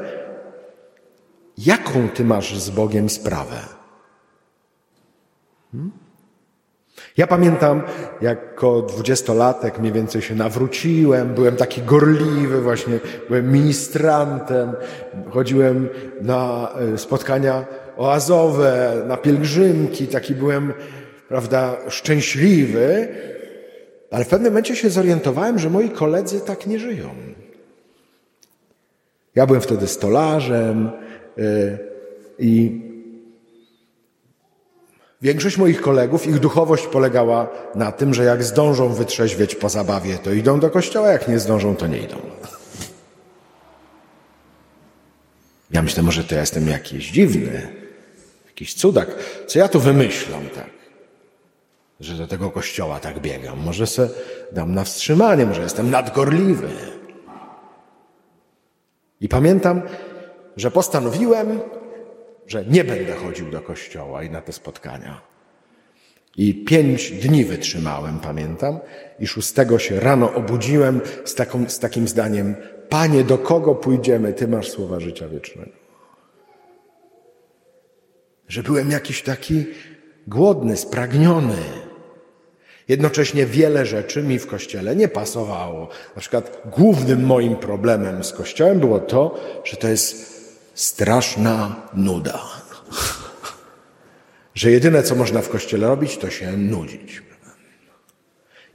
jaką 1.57 2.09
ty 2.09 2.25
masz 2.25 2.59
z 2.59 2.69
Bogiem 2.69 3.09
sprawę? 3.09 3.59
Hmm? 5.71 5.91
Ja 7.17 7.27
pamiętam, 7.27 7.81
jako 8.21 8.81
dwudziestolatek 8.81 9.79
mniej 9.79 9.93
więcej 9.93 10.21
się 10.21 10.35
nawróciłem, 10.35 11.33
byłem 11.33 11.55
taki 11.55 11.81
gorliwy 11.81 12.61
właśnie, 12.61 12.99
byłem 13.27 13.51
ministrantem, 13.51 14.71
chodziłem 15.29 15.89
na 16.21 16.69
e, 16.93 16.97
spotkania 16.97 17.65
oazowe, 17.97 19.03
na 19.07 19.17
pielgrzymki, 19.17 20.07
taki 20.07 20.35
byłem, 20.35 20.73
prawda, 21.27 21.77
szczęśliwy, 21.89 23.07
ale 24.11 24.25
w 24.25 24.27
pewnym 24.27 24.51
momencie 24.51 24.75
się 24.75 24.89
zorientowałem, 24.89 25.59
że 25.59 25.69
moi 25.69 25.89
koledzy 25.89 26.41
tak 26.41 26.67
nie 26.67 26.79
żyją. 26.79 27.09
Ja 29.35 29.47
byłem 29.47 29.61
wtedy 29.61 29.87
stolarzem 29.87 30.91
yy, 31.37 31.77
i 32.39 32.81
większość 35.21 35.57
moich 35.57 35.81
kolegów, 35.81 36.27
ich 36.27 36.39
duchowość 36.39 36.87
polegała 36.87 37.47
na 37.75 37.91
tym, 37.91 38.13
że 38.13 38.23
jak 38.23 38.43
zdążą 38.43 38.93
wytrzeźwieć 38.93 39.55
po 39.55 39.69
zabawie, 39.69 40.17
to 40.17 40.31
idą 40.31 40.59
do 40.59 40.69
kościoła, 40.69 41.11
jak 41.11 41.27
nie 41.27 41.39
zdążą, 41.39 41.75
to 41.75 41.87
nie 41.87 41.97
idą. 41.97 42.17
Ja 45.71 45.81
myślę, 45.81 46.03
może 46.03 46.23
to 46.23 46.35
ja 46.35 46.41
jestem 46.41 46.67
jakiś 46.67 47.11
dziwny, 47.11 47.67
jakiś 48.45 48.73
cudak. 48.73 49.15
Co 49.47 49.59
ja 49.59 49.67
tu 49.67 49.79
wymyślam, 49.79 50.49
tak? 50.55 50.78
Że 51.99 52.13
do 52.13 52.27
tego 52.27 52.51
kościoła 52.51 52.99
tak 52.99 53.19
biegam. 53.19 53.59
Może 53.59 53.87
se 53.87 54.09
dam 54.51 54.73
na 54.73 54.83
wstrzymanie, 54.83 55.45
może 55.45 55.61
jestem 55.61 55.89
nadgorliwy. 55.89 56.69
I 59.21 59.29
pamiętam, 59.29 59.81
że 60.57 60.71
postanowiłem, 60.71 61.59
że 62.47 62.65
nie 62.65 62.83
będę 62.83 63.15
chodził 63.15 63.51
do 63.51 63.61
kościoła 63.61 64.23
i 64.23 64.29
na 64.29 64.41
te 64.41 64.53
spotkania. 64.53 65.21
I 66.37 66.65
pięć 66.65 67.11
dni 67.11 67.45
wytrzymałem, 67.45 68.19
pamiętam, 68.19 68.79
i 69.19 69.27
szóstego 69.27 69.79
się 69.79 69.99
rano 69.99 70.33
obudziłem 70.33 71.01
z, 71.25 71.35
taką, 71.35 71.69
z 71.69 71.79
takim 71.79 72.07
zdaniem: 72.07 72.55
Panie, 72.89 73.23
do 73.23 73.37
kogo 73.37 73.75
pójdziemy? 73.75 74.33
Ty 74.33 74.47
masz 74.47 74.69
słowa 74.69 74.99
życia 74.99 75.27
wiecznego. 75.27 75.71
Że 78.47 78.63
byłem 78.63 78.91
jakiś 78.91 79.21
taki 79.21 79.65
głodny, 80.27 80.77
spragniony. 80.77 81.88
Jednocześnie 82.89 83.45
wiele 83.45 83.85
rzeczy 83.85 84.23
mi 84.23 84.39
w 84.39 84.47
kościele 84.47 84.95
nie 84.95 85.07
pasowało. 85.07 85.89
Na 86.15 86.19
przykład 86.21 86.61
głównym 86.77 87.25
moim 87.25 87.55
problemem 87.55 88.23
z 88.23 88.33
kościołem 88.33 88.79
było 88.79 88.99
to, 88.99 89.39
że 89.63 89.77
to 89.77 89.87
jest 89.87 90.39
straszna 90.73 91.75
nuda. 91.93 92.39
Że 94.53 94.71
jedyne, 94.71 95.03
co 95.03 95.15
można 95.15 95.41
w 95.41 95.49
kościele 95.49 95.87
robić, 95.87 96.17
to 96.17 96.29
się 96.29 96.51
nudzić. 96.57 97.21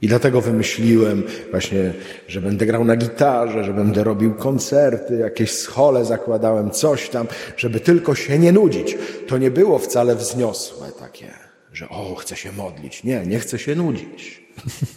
I 0.01 0.07
dlatego 0.07 0.41
wymyśliłem 0.41 1.23
właśnie, 1.51 1.93
że 2.27 2.41
będę 2.41 2.65
grał 2.65 2.85
na 2.85 2.95
gitarze, 2.95 3.63
że 3.63 3.73
będę 3.73 4.03
robił 4.03 4.33
koncerty, 4.33 5.15
jakieś 5.15 5.51
schole 5.51 6.05
zakładałem, 6.05 6.71
coś 6.71 7.09
tam, 7.09 7.27
żeby 7.57 7.79
tylko 7.79 8.15
się 8.15 8.39
nie 8.39 8.51
nudzić. 8.51 8.97
To 9.27 9.37
nie 9.37 9.51
było 9.51 9.79
wcale 9.79 10.15
wzniosłe 10.15 10.91
takie 10.99 11.44
że 11.75 11.89
o, 11.89 12.15
chcę 12.15 12.35
się 12.35 12.51
modlić. 12.51 13.03
Nie, 13.03 13.25
nie 13.25 13.39
chcę 13.39 13.59
się 13.59 13.75
nudzić. 13.75 14.41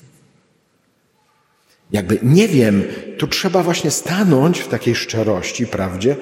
Jakby 1.90 2.18
nie 2.22 2.48
wiem, 2.48 2.84
tu 3.18 3.26
trzeba 3.26 3.62
właśnie 3.62 3.90
stanąć 3.90 4.60
w 4.60 4.68
takiej 4.68 4.94
szczerości, 4.94 5.66
prawdzie, 5.66 6.16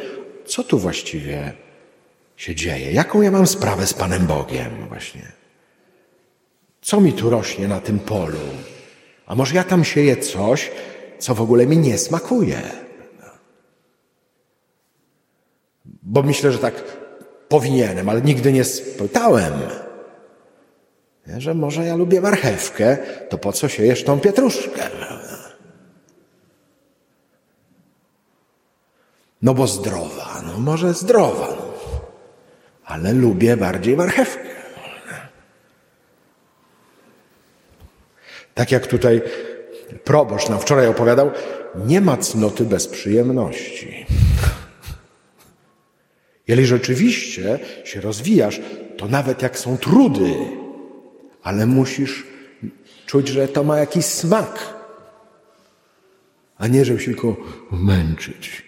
co 0.46 0.64
tu 0.64 0.78
właściwie 0.78 1.52
się 2.36 2.54
dzieje, 2.54 2.92
jaką 2.92 3.22
ja 3.22 3.30
mam 3.30 3.46
sprawę 3.46 3.86
z 3.86 3.94
Panem 3.94 4.26
Bogiem 4.26 4.70
właśnie. 4.88 5.32
Co 6.82 7.00
mi 7.00 7.12
tu 7.12 7.30
rośnie 7.30 7.68
na 7.68 7.80
tym 7.80 7.98
polu? 7.98 8.38
A 9.26 9.34
może 9.34 9.54
ja 9.54 9.64
tam 9.64 9.84
sieję 9.84 10.16
coś, 10.16 10.70
co 11.18 11.34
w 11.34 11.40
ogóle 11.40 11.66
mi 11.66 11.78
nie 11.78 11.98
smakuje? 11.98 12.62
Bo 15.84 16.22
myślę, 16.22 16.52
że 16.52 16.58
tak 16.58 16.96
powinienem, 17.48 18.08
ale 18.08 18.22
nigdy 18.22 18.52
nie 18.52 18.64
spytałem. 18.64 19.52
Że 21.38 21.54
może 21.54 21.84
ja 21.84 21.96
lubię 21.96 22.20
marchewkę, 22.20 22.98
to 23.28 23.38
po 23.38 23.52
co 23.52 23.68
siejesz 23.68 24.04
tą 24.04 24.20
pietruszkę? 24.20 24.90
No 29.42 29.54
bo 29.54 29.66
zdrowa, 29.66 30.42
no 30.46 30.58
może 30.58 30.94
zdrowa, 30.94 31.48
no. 31.50 32.00
ale 32.84 33.12
lubię 33.12 33.56
bardziej 33.56 33.96
marchewkę. 33.96 34.48
Tak 38.54 38.72
jak 38.72 38.86
tutaj 38.86 39.22
proboszcz 40.04 40.48
nam 40.48 40.60
wczoraj 40.60 40.86
opowiadał, 40.86 41.30
nie 41.74 42.00
ma 42.00 42.16
cnoty 42.16 42.64
bez 42.64 42.88
przyjemności. 42.88 44.06
Jeżeli 46.48 46.66
rzeczywiście 46.66 47.58
się 47.84 48.00
rozwijasz, 48.00 48.60
to 48.96 49.08
nawet 49.08 49.42
jak 49.42 49.58
są 49.58 49.78
trudy, 49.78 50.34
ale 51.46 51.66
musisz 51.66 52.24
czuć, 53.06 53.28
że 53.28 53.48
to 53.48 53.64
ma 53.64 53.78
jakiś 53.78 54.04
smak, 54.04 54.74
a 56.58 56.66
nie, 56.66 56.84
żeby 56.84 57.00
się 57.00 57.04
tylko 57.04 57.36
męczyć. 57.70 58.62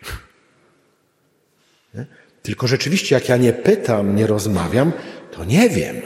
Nie? 1.95 2.07
Tylko 2.43 2.67
rzeczywiście, 2.67 3.15
jak 3.15 3.29
ja 3.29 3.37
nie 3.37 3.53
pytam, 3.53 4.17
nie 4.17 4.27
rozmawiam, 4.27 4.93
to 5.31 5.45
nie 5.45 5.69
wiem. 5.69 5.97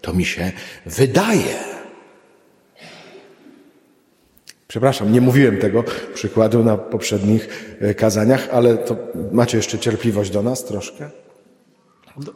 To 0.00 0.12
mi 0.12 0.24
się 0.24 0.52
wydaje. 0.86 1.56
Przepraszam, 4.68 5.12
nie 5.12 5.20
mówiłem 5.20 5.58
tego 5.58 5.84
przykładu 6.14 6.64
na 6.64 6.76
poprzednich 6.76 7.76
e, 7.80 7.94
kazaniach, 7.94 8.48
ale 8.52 8.78
to 8.78 8.96
macie 9.32 9.56
jeszcze 9.56 9.78
cierpliwość 9.78 10.30
do 10.30 10.42
nas 10.42 10.64
troszkę? 10.64 11.10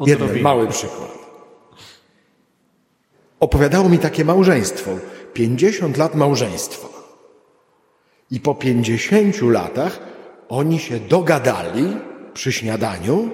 Jeden 0.06 0.40
mały 0.40 0.68
przykład. 0.68 1.21
Opowiadało 3.42 3.88
mi 3.88 3.98
takie 3.98 4.24
małżeństwo. 4.24 4.90
50 5.32 5.96
lat 5.96 6.14
małżeństwa. 6.14 6.88
I 8.30 8.40
po 8.40 8.54
50 8.54 9.42
latach 9.42 9.98
oni 10.48 10.78
się 10.78 11.00
dogadali 11.00 11.96
przy 12.34 12.52
śniadaniu. 12.52 13.30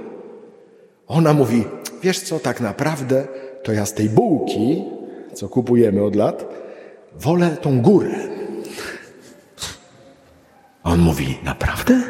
Ona 1.07 1.33
mówi, 1.33 1.65
wiesz 2.03 2.21
co, 2.21 2.39
tak 2.39 2.61
naprawdę 2.61 3.27
to 3.63 3.73
ja 3.73 3.87
z 3.87 3.95
tej 3.95 4.09
bułki, 4.09 4.85
co 5.35 5.49
kupujemy 5.49 6.05
od 6.05 6.17
lat, 6.17 6.45
wolę 7.15 7.57
tą 7.63 7.83
górę. 7.83 8.15
On 10.85 10.99
mówi, 11.01 11.39
naprawdę? 11.45 12.03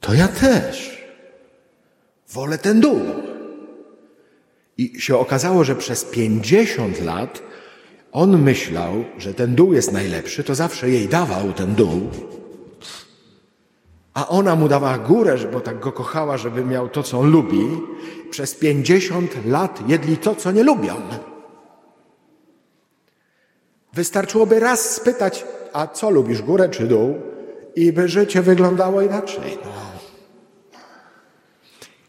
To 0.00 0.14
ja 0.14 0.28
też. 0.28 1.04
Wolę 2.28 2.58
ten 2.58 2.80
dół. 2.80 3.27
I 4.78 5.00
się 5.00 5.16
okazało, 5.16 5.64
że 5.64 5.76
przez 5.76 6.04
50 6.04 7.00
lat 7.00 7.42
on 8.12 8.42
myślał, 8.42 9.04
że 9.18 9.34
ten 9.34 9.54
dół 9.54 9.72
jest 9.72 9.92
najlepszy, 9.92 10.44
to 10.44 10.54
zawsze 10.54 10.90
jej 10.90 11.08
dawał 11.08 11.52
ten 11.52 11.74
dół, 11.74 12.10
a 14.18 14.28
ona 14.28 14.56
mu 14.56 14.68
dawała 14.68 14.98
górę, 14.98 15.36
bo 15.52 15.60
tak 15.60 15.80
go 15.80 15.92
kochała, 15.92 16.38
żeby 16.38 16.64
miał 16.64 16.88
to, 16.88 17.02
co 17.02 17.18
on 17.18 17.30
lubi. 17.30 17.64
Przez 18.30 18.54
50 18.54 19.46
lat 19.46 19.88
jedli 19.88 20.16
to, 20.16 20.34
co 20.34 20.50
nie 20.52 20.62
lubią. 20.62 20.94
Wystarczyłoby 23.92 24.60
raz 24.60 24.94
spytać, 24.94 25.44
a 25.72 25.86
co 25.86 26.10
lubisz, 26.10 26.42
górę 26.42 26.68
czy 26.68 26.86
dół? 26.86 27.14
I 27.76 27.92
by 27.92 28.08
życie 28.08 28.42
wyglądało 28.42 29.02
inaczej. 29.02 29.58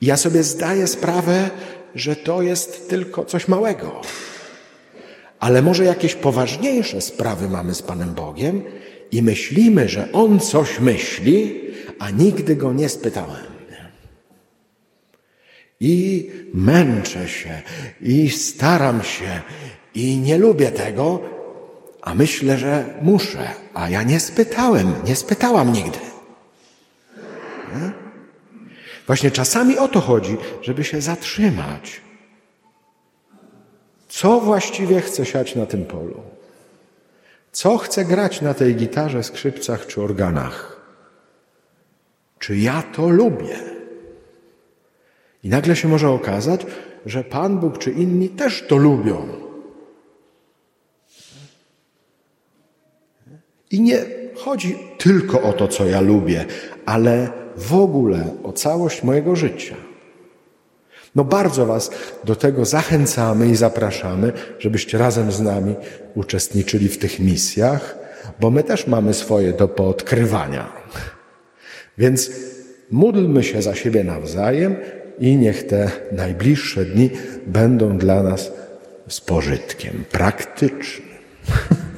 Ja 0.02 0.18
sobie 0.18 0.44
zdaję 0.44 0.88
sprawę, 0.88 1.50
że 1.96 2.16
to 2.16 2.42
jest 2.42 2.90
tylko 2.90 3.26
coś 3.26 3.48
małego. 3.48 4.02
Ale 5.40 5.62
może 5.62 5.86
jakieś 5.86 6.16
poważniejsze 6.16 7.02
sprawy 7.02 7.50
mamy 7.50 7.76
z 7.76 7.82
Panem 7.82 8.14
Bogiem 8.14 8.62
i 9.12 9.22
myślimy, 9.22 9.90
że 9.90 10.12
On 10.14 10.40
coś 10.40 10.80
myśli, 10.80 11.62
a 12.00 12.10
nigdy 12.10 12.56
Go 12.56 12.74
nie 12.74 12.90
spytałem. 12.90 13.50
I 15.80 16.30
męczę 16.54 17.28
się, 17.28 17.62
i 18.02 18.30
staram 18.30 19.04
się, 19.04 19.42
i 19.96 20.18
nie 20.18 20.38
lubię 20.38 20.72
tego, 20.72 21.20
a 22.02 22.16
myślę, 22.16 22.58
że 22.58 22.86
muszę, 23.02 23.48
a 23.74 23.90
ja 23.90 24.04
nie 24.04 24.20
spytałem, 24.20 24.94
nie 25.06 25.16
spytałam 25.16 25.74
nigdy. 25.74 26.00
Nie? 27.76 27.99
Właśnie 29.10 29.32
czasami 29.32 29.78
o 29.78 29.88
to 29.88 30.02
chodzi, 30.02 30.38
żeby 30.62 30.84
się 30.84 31.02
zatrzymać. 31.02 32.02
Co 34.10 34.40
właściwie 34.40 35.02
chcę 35.02 35.26
siać 35.26 35.56
na 35.56 35.66
tym 35.66 35.86
polu? 35.86 36.22
Co 37.52 37.78
chcę 37.78 38.06
grać 38.06 38.42
na 38.42 38.54
tej 38.54 38.76
gitarze, 38.76 39.24
skrzypcach 39.24 39.88
czy 39.88 40.02
organach? 40.02 40.82
Czy 42.40 42.58
ja 42.58 42.84
to 42.96 43.10
lubię? 43.10 43.58
I 45.44 45.50
nagle 45.50 45.76
się 45.76 45.88
może 45.88 46.10
okazać, 46.10 46.66
że 47.06 47.24
Pan 47.24 47.60
Bóg 47.60 47.78
czy 47.78 47.92
inni 47.92 48.30
też 48.30 48.66
to 48.68 48.78
lubią. 48.78 49.28
I 53.72 53.82
nie 53.82 54.06
chodzi 54.36 54.78
tylko 54.98 55.42
o 55.42 55.54
to, 55.54 55.68
co 55.68 55.86
ja 55.86 56.02
lubię, 56.02 56.46
ale 56.86 57.40
w 57.58 57.74
ogóle 57.74 58.26
o 58.44 58.52
całość 58.52 59.04
mojego 59.04 59.36
życia. 59.36 59.76
No 61.16 61.24
bardzo 61.24 61.66
Was 61.66 61.92
do 62.24 62.36
tego 62.36 62.66
zachęcamy 62.66 63.48
i 63.48 63.56
zapraszamy, 63.56 64.34
żebyście 64.60 64.98
razem 64.98 65.32
z 65.32 65.42
nami 65.42 65.76
uczestniczyli 66.16 66.90
w 66.90 66.98
tych 66.98 67.20
misjach, 67.20 67.98
bo 68.40 68.52
my 68.52 68.64
też 68.64 68.88
mamy 68.88 69.14
swoje 69.14 69.54
do 69.54 69.68
poodkrywania. 69.68 70.72
Więc 71.98 72.32
módlmy 72.92 73.44
się 73.44 73.62
za 73.62 73.76
siebie 73.76 74.04
nawzajem 74.04 74.76
i 75.20 75.36
niech 75.36 75.68
te 75.68 75.92
najbliższe 76.12 76.86
dni 76.86 77.10
będą 77.48 77.98
dla 77.98 78.24
nas 78.24 78.52
z 79.08 79.22
pożytkiem 79.22 80.04
praktycznym. 80.12 81.10